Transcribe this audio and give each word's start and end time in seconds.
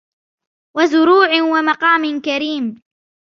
وَزُرُوعٍ 0.77 1.41
وَمَقَامٍ 1.41 2.21
كَرِيمٍ 2.21 2.81